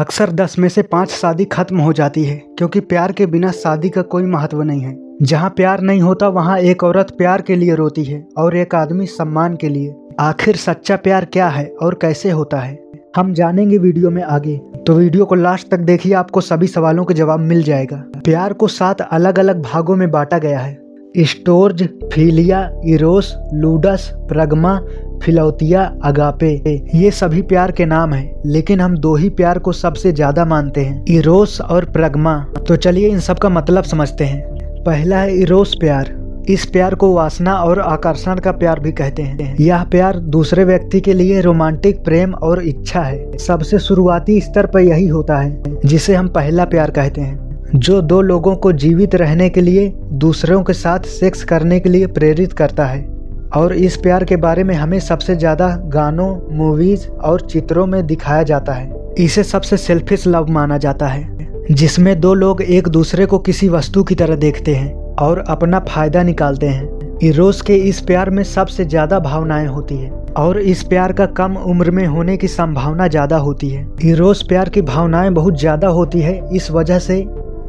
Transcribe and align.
अक्सर 0.00 0.30
दस 0.30 0.58
में 0.58 0.68
से 0.68 0.82
पाँच 0.82 1.10
शादी 1.10 1.44
खत्म 1.44 1.78
हो 1.78 1.92
जाती 1.92 2.24
है, 2.24 2.36
क्योंकि 2.58 2.80
प्यार 2.80 3.12
के 3.12 3.26
बिना 3.26 3.50
शादी 3.50 3.88
का 3.88 4.02
कोई 4.02 4.22
महत्व 4.22 4.62
नहीं 4.62 4.80
है। 4.80 4.96
जहाँ 5.22 5.50
प्यार 5.50 5.80
नहीं 5.80 6.00
होता, 6.00 6.28
वहाँ 6.28 6.58
एक 6.58 6.84
औरत 6.84 7.10
प्यार 7.18 7.42
के 7.42 7.56
लिए 7.56 7.74
रोती 7.74 8.04
है 8.04 8.28
और 8.38 8.56
एक 8.56 8.74
आदमी 8.74 9.06
सम्मान 9.06 9.56
के 9.56 9.68
लिए। 9.68 9.94
आखिर 10.20 10.56
सच्चा 10.56 10.96
प्यार 10.96 11.24
क्या 11.24 11.48
है 11.48 11.74
और 11.82 11.94
कैसे 11.94 12.30
होता 12.30 12.60
है? 12.60 12.78
हम 13.16 13.34
जानेंगे 13.34 13.78
वीडियो 13.78 14.10
में 14.10 14.22
आगे। 14.22 14.56
तो 14.86 14.92
वीडियो 14.92 15.24
को 15.24 15.34
लास्ट 15.34 15.70
तक 15.70 15.78
देखिए, 15.78 16.12
आपको 16.12 16.40
सभी 16.40 16.66
सवालों 16.66 17.04
के 17.04 17.14
जवाब 17.14 17.40
मिल 17.40 17.62
जाएगा। 17.62 17.96
प्यार 17.96 18.52
को 18.52 18.68
सात 18.68 19.00
अलग 19.00 19.38
अलग 19.38 19.62
भागों 19.62 19.96
में 19.96 20.10
बांटा 20.10 20.38
गया 20.38 20.58
है। 20.58 20.78
Storge, 21.18 21.88
philia, 22.12 22.70
eros, 22.84 23.36
ludus 23.54 24.10
pragma 24.14 24.80
philautia, 25.22 25.82
agape, 26.04 26.50
ये 26.94 27.10
सभी 27.10 27.42
प्यार 27.42 27.70
के 27.70 27.84
नाम 27.84 28.12
हैं, 28.14 28.42
लेकिन 28.46 28.80
हम 28.80 28.96
दो 28.96 29.14
ही 29.14 29.28
प्यार 29.28 29.58
को 29.58 29.72
सबसे 29.72 30.12
ज़्यादा 30.12 30.44
मानते 30.44 30.80
हैं, 30.80 31.04
इरोस 31.08 31.60
और 31.60 31.84
प्रगमा। 31.84 32.38
तो 32.68 32.76
चलिए 32.76 33.08
इन 33.08 33.20
सब 33.20 33.38
का 33.38 33.48
मतलब 33.48 33.84
समझते 33.84 34.24
हैं। 34.24 34.42
पहला 34.84 35.18
है 35.18 35.36
इरोस 35.36 35.74
प्यार। 35.80 36.18
इस 36.48 36.64
प्यार 36.66 36.94
को 36.94 37.12
वासना 37.14 37.54
और 37.54 37.80
आकर्षण 37.80 38.34
का 38.34 38.52
प्यार 38.52 38.80
भी 38.80 38.92
कहते 38.92 39.22
हैं। 39.22 39.56
यह 39.60 39.84
प्यार 39.84 40.18
दूसरे 40.18 40.64
व्यक्ति 40.64 41.00
के 41.00 41.14
लिए 41.14 41.40
रोमांटिक 41.40 42.04
प्रेम 42.04 42.34
और 42.34 42.62
इच्छा 42.62 43.00
है। 43.00 43.38
सबसे 43.38 43.78
शुरुआती 43.78 44.40
स्तर 44.40 44.66
पर 44.66 44.80
यही 44.80 45.06
होता 45.08 45.38
है, 45.38 45.62
जिसे 45.84 46.14
हम 46.14 46.28
पहला 46.28 46.64
प्यार 46.64 46.90
कहते 46.90 47.20
हैं। 47.20 47.68
जो 47.74 48.00
दो 48.02 48.20
लोगों 48.20 48.56
को 48.56 48.72
जीवित 48.72 49.14
रहने 49.14 49.48
के 49.48 49.60
लिए, 49.60 49.88
दूसरों 50.12 50.62
के 50.62 50.72
साथ 50.72 51.00
सेक्स 51.00 51.44
करने 51.44 51.80
के 51.80 51.88
लिए 51.88 52.06
प्रेरित 52.06 52.52
करता 52.52 52.86
है। 52.86 53.19
और 53.56 53.72
इस 53.74 53.96
प्यार 53.96 54.24
के 54.24 54.36
बारे 54.36 54.64
में 54.64 54.74
हमें 54.74 54.98
सबसे 55.00 55.34
ज़्यादा 55.36 55.68
गानों 55.86 56.28
मूवीज़ 56.56 57.08
और 57.08 57.40
चित्रों 57.40 57.86
में 57.86 58.06
दिखाया 58.06 58.42
जाता 58.42 58.72
है। 58.72 59.14
इसे 59.18 59.42
सबसे 59.44 59.76
सेल्फिश 59.76 60.26
लव 60.26 60.50
माना 60.50 60.78
जाता 60.78 61.06
है, 61.06 61.28
जिसमें 61.70 62.18
दो 62.20 62.34
लोग 62.34 62.62
एक 62.62 62.88
दूसरे 62.88 63.26
को 63.26 63.38
किसी 63.38 63.68
वस्तु 63.68 64.02
की 64.02 64.14
तरह 64.14 64.36
देखते 64.36 64.74
हैं 64.74 64.94
और 65.16 65.44
अपना 65.48 65.80
फ़ायदा 65.80 66.22
निकालते 66.22 66.68
हैं। 66.68 67.18
इरोस 67.22 67.60
के 67.62 67.74
इस 67.78 68.00
प्यार 68.00 68.30
में 68.30 68.42
सबसे 68.44 68.84
ज़्यादा 68.84 69.18
भावनाएँ 69.18 69.66
होती 69.66 69.96
है 69.96 70.10
और 70.36 70.58
इस 70.60 70.82
प्यार 70.82 71.12
का 71.12 71.26
कम 71.26 71.56
उम्र 71.56 71.90
में 71.90 72.06
होने 72.06 72.36
की 72.36 72.48
संभावना 72.48 73.08
ज़्यादा 73.08 73.36
होती 73.38 73.68
है। 73.68 73.86
इरोस 74.04 74.42
प्यार 74.42 74.68
की 74.68 74.82
भावनाएँ 74.82 75.30
बहुत 75.30 75.58
ज़्यादा 75.60 75.88
होती 75.88 76.20
है, 76.20 76.40
इस 76.52 76.70
वजह 76.70 76.98
से 76.98 77.18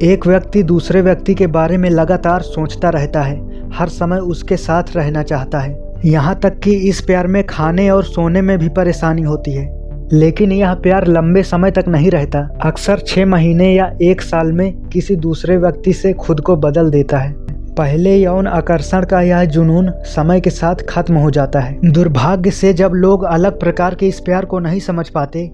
एक 0.03 0.27
व्यक्ति 0.27 0.63
दूसरे 0.63 1.01
व्यक्ति 1.01 1.33
के 1.35 1.47
बारे 1.47 1.77
में 1.77 1.89
लगातार 1.89 2.41
सोचता 2.41 2.89
रहता 2.89 3.21
है। 3.21 3.50
हर 3.73 3.89
समय 3.89 4.17
उसके 4.17 4.57
साथ 4.57 4.95
रहना 4.95 5.23
चाहता 5.23 5.59
है। 5.59 5.75
यहाँ 6.05 6.35
तक 6.35 6.59
कि 6.59 6.73
इस 6.89 7.01
प्यार 7.01 7.27
में 7.27 7.43
खाने 7.43 7.89
और 7.89 8.03
सोने 8.03 8.41
में 8.41 8.57
भी 8.59 8.69
परेशानी 8.69 9.21
होती 9.21 9.51
है। 9.51 9.69
लेकिन 10.13 10.51
यह 10.51 10.73
प्यार 10.73 11.07
लंबे 11.07 11.43
समय 11.43 11.71
तक 11.71 11.85
नहीं 11.87 12.09
रहता। 12.11 12.39
अक्सर 12.61 12.99
छह 12.99 13.25
महीने 13.25 13.71
या 13.73 13.91
एक 14.01 14.21
साल 14.21 14.51
में 14.51 14.73
किसी 14.83 15.15
दूसरे 15.15 15.57
व्यक्ति 15.57 15.93
से 15.93 16.13
खुद 16.13 16.39
को 16.39 16.55
बदल 16.55 16.89
देता 16.89 17.17
है। 17.17 17.33
पहले 17.71 18.15
यौन 18.15 18.47
आकर्षण 18.47 19.05
का 19.05 19.21
यह 19.21 19.43
जुनून 19.45 19.91
समय 20.05 20.41
के 20.41 20.49
साथ 20.49 20.75
खत्म 20.89 21.15
हो 21.15 21.29
जाता 21.31 21.59
है। 21.59 21.77
दुर्भाग्य 21.85 22.51
से 22.51 22.73
जब 22.73 22.91
लोग 22.95 23.23
अलग 23.23 23.59
प्रकार 23.59 23.95
के 23.95 24.07
इस 24.07 24.19
प्यार 24.19 24.45
को 24.45 24.59
नहीं 24.59 24.79
समझ 24.79 25.07
पाते 25.09 25.45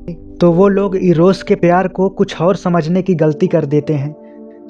तो 0.41 0.51
वो 0.51 0.67
लोग 0.67 0.95
इरोस 0.95 1.43
के 1.43 1.55
प्यार 1.55 1.87
को 1.87 2.09
कुछ 2.09 2.41
और 2.41 2.55
समझने 2.55 3.01
की 3.01 3.15
गलती 3.15 3.47
कर 3.47 3.65
देते 3.65 3.93
हैं, 3.93 4.15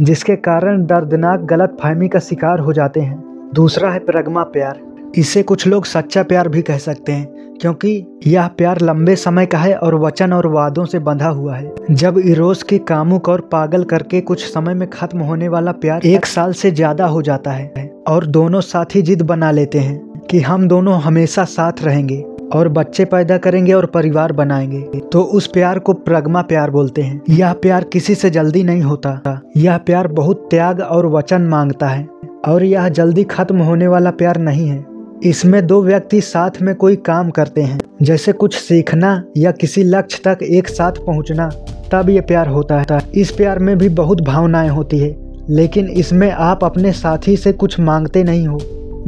जिसके 0.01 0.35
कारण 0.35 0.85
दर्दनाक 0.85 1.39
गलत 1.39 1.77
फहमी 1.81 2.07
का 2.07 2.19
शिकार 2.19 2.59
हो 2.59 2.73
जाते 2.73 2.99
हैं। 2.99 3.26
दूसरा 3.53 3.91
है 3.91 3.99
प्रगमा 3.99 4.43
प्यार। 4.43 4.79
इसे 5.17 5.41
कुछ 5.43 5.65
लोग 5.67 5.85
सच्चा 5.85 6.23
प्यार 6.23 6.47
भी 6.47 6.61
कह 6.61 6.77
सकते 6.77 7.11
हैं, 7.11 7.57
क्योंकि 7.61 8.21
यह 8.27 8.47
प्यार 8.47 8.81
लंबे 8.81 9.15
समय 9.15 9.45
का 9.45 9.57
है 9.57 9.73
और 9.75 9.95
वचन 9.95 10.33
और 10.33 10.47
वादों 10.47 10.85
से 10.85 10.99
बंधा 10.99 11.29
हुआ 11.29 11.55
है। 11.55 11.73
जब 11.91 12.17
इरोस 12.17 12.63
की 12.63 12.77
कामुक 12.79 13.29
और 13.29 13.41
पागल 13.51 13.83
करके 13.83 14.21
कुछ 14.21 14.45
समय 14.45 14.73
में 14.73 14.89
खत्म 14.89 15.19
होने 15.19 15.47
वाला 15.47 15.71
प्यार 15.71 16.05
एक 16.05 16.25
साल 16.25 16.53
से 16.53 16.71
ज़्यादा 16.71 17.05
हो 17.05 17.21
जाता 17.21 17.51
है 17.51 17.87
और 18.07 18.25
दोनों 18.27 18.61
साथी 18.61 19.01
जिद 19.01 19.21
बना 19.21 19.51
लेते 19.51 19.79
हैं 19.79 19.99
कि 20.21 20.39
हम 20.39 20.67
दोनों 20.67 20.99
हमेशा 21.01 21.43
साथ 21.43 21.83
रहेंगे 21.83 22.23
और 22.53 22.67
बच्चे 22.69 23.05
पैदा 23.05 23.37
करेंगे 23.37 23.73
और 23.73 23.85
परिवार 23.85 24.31
बनाएँगे। 24.31 24.99
तो 25.11 25.21
उस 25.21 25.47
प्यार 25.47 25.79
को 25.79 25.93
प्रगमा 25.93 26.41
प्यार 26.41 26.71
बोलते 26.71 27.01
हैं। 27.01 27.21
यह 27.29 27.53
प्यार 27.53 27.83
किसी 27.83 28.15
से 28.15 28.29
जल्दी 28.29 28.63
नहीं 28.63 28.81
होता। 28.81 29.41
यह 29.57 29.77
प्यार 29.77 30.07
बहुत 30.07 30.47
त्याग 30.49 30.81
और 30.81 31.07
वचन 31.07 31.41
माँगता 31.41 31.87
है। 31.87 32.16
और 32.45 32.63
यह 32.63 32.89
जल्दी 32.89 33.23
खत्म 33.23 33.59
होने 33.59 33.87
वाला 33.87 34.11
प्यार 34.11 34.37
नहीं 34.37 34.67
है। 34.67 34.85
इसमें 35.23 35.67
दो 35.67 35.81
व्यक्ति 35.81 36.21
साथ 36.21 36.49
में 36.61 36.75
कोई 36.75 36.95
काम 36.95 37.29
करते 37.29 37.61
हैं, 37.61 37.79
जैसे 38.01 38.31
कुछ 38.31 38.55
सीखना 38.55 39.23
या 39.37 39.51
किसी 39.51 39.83
लक्ष्य 39.83 40.21
तक 40.25 40.43
एक 40.43 40.67
साथ 40.67 40.91
पहुँचना, 40.91 41.49
तब 41.91 42.09
ये 42.09 42.21
प्यार 42.21 42.47
होता 42.47 42.79
है। 42.79 42.99
इस 43.15 43.31
प्यार 43.31 43.59
में 43.59 43.77
भी 43.77 43.89
बहुत 43.89 44.21
भावनाएँ 44.21 44.69
होती 44.69 44.99
है, 44.99 45.15
लेकिन 45.49 45.87
इसमें 45.87 46.31
आप 46.31 46.63
अपने 46.63 46.91
साथी 46.91 47.37
से 47.37 47.53
कुछ 47.53 47.79
मांगते 47.79 48.23
नहीं 48.23 48.47
हो, 48.47 48.59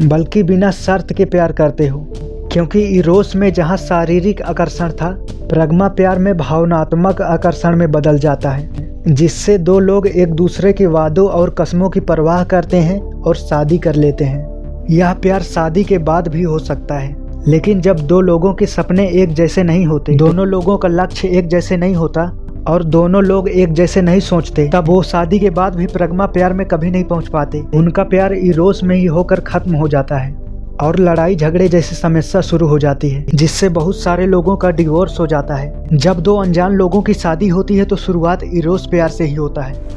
बल्कि 0.04 0.44
बिना 0.44 0.72
शर्त 0.72 1.14
के 1.14 1.26
प्यार 1.26 1.52
करते 1.52 1.88
हो। 1.88 2.08
क्योंकि 2.52 2.82
इरोस 2.82 3.36
में 3.36 3.54
जहाँ 3.54 3.78
शारीरिक 3.78 4.42
आकर्षण 4.42 4.90
था, 4.90 5.26
प्रगमा 5.50 5.88
प्यार 5.88 6.20
में 6.20 6.38
भावनात्मक 6.38 7.22
आकर्षण 7.22 7.76
में 7.76 7.92
बदल 7.92 8.20
जाता 8.20 8.50
है। 8.50 8.79
जिससे 9.08 9.58
दो 9.58 9.78
लोग 9.80 10.08
एक 10.08 10.32
दूसरे 10.32 10.72
के 10.74 10.86
वादों 10.86 11.28
और 11.30 11.50
कस्मों 11.50 11.90
की 11.90 12.00
परवाह 12.00 12.44
करते 12.44 12.78
हैं 12.78 13.00
और 13.00 13.36
शादी 13.36 13.78
कर 13.78 13.96
लेते 13.96 14.26
हैं। 14.26 14.86
यह 14.90 15.14
प्यार 15.14 15.42
शादी 15.42 15.84
के 15.84 15.98
बाद 15.98 16.28
भी 16.28 16.42
हो 16.42 16.60
सकता 16.60 16.98
है, 16.98 17.16
लेकिन 17.48 17.82
जब 17.82 18.00
दो 18.00 18.20
लोगों 18.22 18.54
के 18.54 18.66
सपने 18.66 19.08
एक 19.14 19.34
जैसे 19.34 19.64
नहीं 19.64 19.86
होते, 19.86 20.16
दोनों 20.16 20.48
लोगों 20.48 20.78
का 20.78 20.88
लक्ष्य 20.88 21.28
एक 21.28 21.48
जैसे 21.48 21.78
नहीं 21.78 21.96
होता 21.96 22.32
और 22.68 22.84
दोनों 22.84 23.24
लोग 23.24 23.50
एक 23.50 23.74
जैसे 23.74 24.02
नहीं 24.02 24.20
सोचते, 24.20 24.70
तब 24.74 24.88
वो 24.88 25.02
शादी 25.04 25.40
के 25.40 25.50
बाद 25.50 25.76
भी 25.76 25.86
प्रगमा 25.88 26.26
प्यार 26.26 26.54
में 26.54 26.66
कभी 26.68 26.92
नहीं 26.92 27.04
पहुँच 27.04 27.28
पाते। 27.28 27.64
उनका 27.76 28.04
प्यार 28.04 28.34
इरोस 28.34 28.84
में 28.84 28.96
ही 28.96 29.06
होकर 29.06 29.40
खत्म 29.40 29.76
हो 29.76 29.88
जाता 29.88 30.18
है। 30.18 30.49
और 30.82 31.00
लड़ाई 31.00 31.36
झगड़े 31.36 31.68
जैसी 31.68 31.96
समस्या 31.96 32.42
शुरू 32.42 32.68
हो 32.68 32.80
जाती 32.80 33.10
है, 33.10 33.26
जिससे 33.36 33.70
बहुत 33.70 33.98
सारे 33.98 34.26
लोगों 34.26 34.58
का 34.58 34.70
डिवोर्स 34.70 35.20
हो 35.20 35.28
जाता 35.28 35.56
है। 35.56 35.88
जब 35.94 36.20
दो 36.20 36.36
अनजान 36.36 36.72
लोगों 36.72 37.02
की 37.02 37.14
शादी 37.14 37.48
होती 37.48 37.78
है 37.78 37.86
तो 37.86 37.96
शुरुआत 37.96 38.44
इरोस 38.44 38.88
प्यार 38.88 39.10
से 39.10 39.24
ही 39.24 39.34
होता 39.34 39.62
है। 39.62 39.88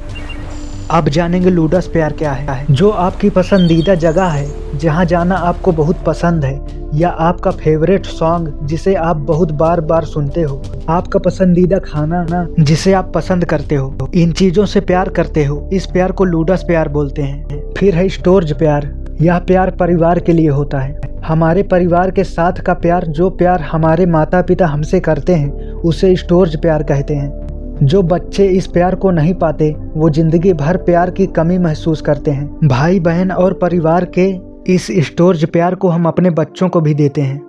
अब 0.90 1.08
जानेंगे 1.08 1.50
लूडस 1.50 1.86
प्यार 1.86 2.12
क्या 2.12 2.32
है। 2.32 2.66
जो 2.70 2.90
आपकी 2.90 3.30
पसंदीदा 3.30 3.94
जगह 3.94 4.24
है, 4.24 4.78
जहाँ 4.78 5.04
जाना 5.04 5.34
आपको 5.34 5.72
बहुत 5.72 5.96
पसंद 6.06 6.44
है, 6.44 6.60
या 6.94 7.08
आपका 7.08 7.50
फेवरेट 7.50 8.06
सॉन्ग 8.06 8.58
जिसे 8.62 8.94
आप 8.94 9.16
बहुत 9.16 9.52
बार 9.52 9.80
बार 9.80 10.04
सुनते 10.04 10.42
हो। 10.42 10.62
आपका 10.88 11.18
पसंदीदा 11.18 11.78
खाना 11.78 12.22
ना 12.30 12.46
जिसे 12.60 12.92
आप 12.92 13.12
पसंद 13.14 13.44
करते 13.44 13.74
हो। 13.74 14.10
इन 14.14 14.32
चीज़ों 14.32 14.66
से 14.66 14.80
प्यार 14.80 15.08
करते 15.08 15.44
हो। 15.44 15.68
इस 15.72 15.86
प्यार 15.86 16.12
को 16.12 16.24
लूडस 16.24 16.64
प्यार 16.66 16.88
बोलते 16.88 17.22
हैं। 17.22 17.72
फिर 17.78 17.94
है 17.94 18.08
स्टोर्ज 18.08 18.52
प्यार। 18.52 19.01
यह 19.22 19.38
प्यार 19.38 19.70
परिवार 19.70 20.18
के 20.18 20.32
लिए 20.32 20.48
होता 20.48 20.78
है। 20.78 21.00
हमारे 21.24 21.62
परिवार 21.62 22.10
के 22.10 22.24
साथ 22.24 22.52
का 22.52 22.74
प्यार, 22.74 23.06
जो 23.06 23.30
प्यार 23.30 23.60
हमारे 23.60 24.06
माता 24.06 24.42
पिता 24.42 24.66
हमसे 24.66 25.00
करते 25.00 25.34
हैं, 25.34 25.72
उसे 25.72 26.16
स्टोर्ज 26.16 26.56
प्यार 26.56 26.82
कहते 26.82 27.14
हैं। 27.14 27.76
जो 27.82 28.02
बच्चे 28.02 28.46
इस 28.46 28.66
प्यार 28.66 28.94
को 28.94 29.10
नहीं 29.10 29.34
पाते, 29.34 29.74
वो 29.96 30.10
ज़िंदगी 30.10 30.52
भर 30.52 30.76
प्यार 30.76 31.10
की 31.10 31.26
कमी 31.26 31.58
महसूस 31.58 32.00
करते 32.00 32.30
हैं। 32.30 32.68
भाई 32.68 33.00
बहन 33.00 33.30
और 33.30 33.52
परिवार 33.52 34.04
के 34.18 34.28
इस 34.74 34.86
स्टोर्ज 35.06 35.44
प्यार 35.44 35.74
को 35.74 35.88
हम 35.88 36.06
अपने 36.06 36.30
बच्चों 36.30 36.68
को 36.68 36.80
भी 36.80 36.94
देते 36.94 37.20
हैं। 37.20 37.40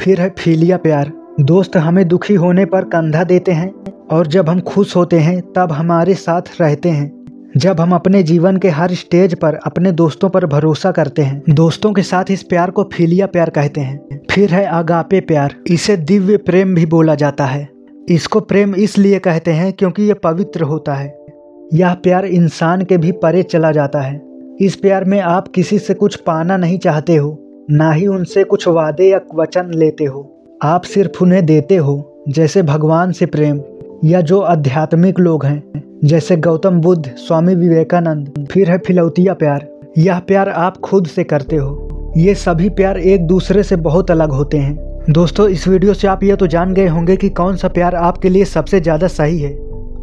फिर 0.00 0.20
है 0.20 0.34
फीलिया 0.38 0.76
प्यार। 0.76 1.12
दोस्त 1.40 1.76
हमें 1.76 2.08
दुखी 2.08 2.34
होने 2.34 2.64
पर 2.64 2.84
कंधा 2.84 3.24
देते 3.24 3.52
हैं, 3.52 3.72
और 4.12 4.26
जब 4.26 4.48
हम 4.48 4.60
खुश 4.60 4.96
होते 4.96 5.18
हैं, 5.18 5.40
तब 5.56 5.72
हमारे 5.72 6.14
साथ 6.14 6.42
रहते 6.60 6.88
हैं। 6.88 7.19
जब 7.56 7.80
हम 7.80 7.94
अपने 7.94 8.22
जीवन 8.22 8.56
के 8.56 8.68
हर 8.68 8.90
स्टेज 8.90 9.34
पर 9.34 9.54
अपने 9.54 9.92
दोस्तों 9.92 10.28
पर 10.28 10.46
भरोसा 10.46 10.90
करते 10.90 11.22
हैं, 11.22 11.42
दोस्तों 11.50 11.92
के 11.92 12.02
साथ 12.02 12.24
इस 12.30 12.42
प्यार 12.42 12.70
को 12.70 12.84
फीलिया 12.92 13.26
प्यार 13.26 13.50
कहते 13.50 13.80
हैं। 13.80 14.20
फिर 14.30 14.50
है 14.50 14.66
आगापे 14.66 15.20
प्यार, 15.20 15.54
इसे 15.66 15.96
दिव्य 15.96 16.36
प्रेम 16.36 16.74
भी 16.74 16.86
बोला 16.86 17.14
जाता 17.14 17.44
है। 17.44 17.68
इसको 18.08 18.40
प्रेम 18.40 18.74
इसलिए 18.74 19.18
कहते 19.18 19.50
हैं 19.50 19.72
क्योंकि 19.72 20.02
ये 20.02 20.14
पवित्र 20.14 20.62
होता 20.62 20.94
है। 20.94 21.26
यह 21.74 21.94
प्यार 21.94 22.24
इंसान 22.24 22.82
के 22.82 22.96
भी 22.96 23.12
परे 23.12 23.42
चला 23.42 23.72
जाता 23.72 24.00
है। 24.00 24.22
इस 24.60 24.76
प्यार 24.76 25.04
में 25.04 25.20
आप 25.20 25.48
किसी 25.48 25.78
से 25.78 25.94
कुछ 25.94 26.16
पाना 26.16 26.56
नहीं 26.56 26.78
चाहते 26.78 27.16
हो, 27.16 27.38
ना 27.70 27.92
ही 27.92 28.06
उनसे 28.06 28.44
कुछ 28.44 28.68
वादे 28.68 29.10
या 29.10 29.20
वचन 29.34 29.70
लेते 29.74 30.04
हो। 30.04 30.44
आप 30.62 30.82
सिर्फ़ 30.82 31.24
उन्हें 31.24 31.46
देते 31.46 31.76
हो, 31.76 32.24
जैसे 32.28 32.62
भगवान 32.62 33.12
से 33.12 33.26
प्रेम, 33.26 33.60
या 34.04 34.20
जो 34.20 34.40
आध्यात्मिक 34.40 35.20
लोग 35.20 35.44
हैं। 35.44 35.89
जैसे 36.00 36.36
गौतम 36.36 36.80
बुद्ध, 36.80 37.10
स्वामी 37.18 37.54
विवेकानंद, 37.54 38.46
फिर 38.52 38.70
है 38.70 38.76
फिलौतिया 38.78 39.32
प्यार। 39.34 39.66
यह 39.98 40.18
प्यार 40.18 40.48
आप 40.48 40.76
खुद 40.76 41.06
से 41.06 41.24
करते 41.24 41.56
हो। 41.56 42.12
ये 42.16 42.34
सभी 42.34 42.68
प्यार 42.70 42.98
एक 42.98 43.26
दूसरे 43.26 43.62
से 43.62 43.76
बहुत 43.78 44.10
अलग 44.10 44.30
होते 44.30 44.58
हैं। 44.58 45.04
दोस्तों, 45.10 45.48
इस 45.48 45.66
वीडियो 45.68 45.94
से 45.94 46.08
आप 46.08 46.24
ये 46.24 46.36
तो 46.36 46.46
जान 46.46 46.72
गए 46.74 46.86
होंगे 46.86 47.16
कि 47.16 47.28
कौन 47.30 47.56
सा 47.56 47.68
प्यार 47.68 47.94
आपके 47.94 48.28
लिए 48.28 48.44
सबसे 48.44 48.80
ज़्यादा 48.80 49.06
सही 49.08 49.38
है। 49.38 49.52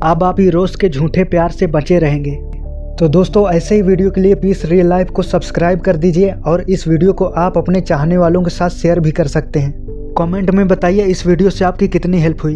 अब 0.03 0.23
आप 0.23 0.39
ही 0.39 0.49
रोज 0.49 0.75
के 0.75 0.89
झूठे 0.89 1.23
प्यार 1.23 1.51
से 1.51 1.67
बचे 1.67 1.99
रहेंगे। 1.99 2.35
तो 2.99 3.07
दोस्तों, 3.07 3.49
ऐसे 3.49 3.75
ही 3.75 3.81
वीडियो 3.81 4.11
के 4.11 4.21
लिए 4.21 4.35
प्लीज़ 4.35 4.65
रियल 4.67 4.87
लाइफ 4.87 5.09
को 5.09 5.21
सब्सक्राइब 5.23 5.79
कर 5.79 5.97
दीजिए 5.97 6.31
और 6.45 6.61
इस 6.61 6.87
वीडियो 6.87 7.13
को 7.13 7.25
आप 7.25 7.57
अपने 7.57 7.81
चाहने 7.81 8.17
वालों 8.17 8.43
के 8.43 8.49
साथ 8.49 8.69
शेयर 8.71 8.99
भी 8.99 9.11
कर 9.11 9.27
सकते 9.29 9.59
हैं। 9.59 10.13
कमेंट 10.17 10.51
में 10.51 10.67
बताइए 10.67 11.05
इस 11.05 11.27
वीडियो 11.27 11.49
से 11.49 11.65
आपकी 11.65 11.87
कितनी 11.87 12.19
हेल्प 12.19 12.43
हुई। 12.43 12.55